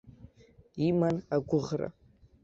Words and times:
Иман 0.87 1.15
агәыӷра. 1.35 1.87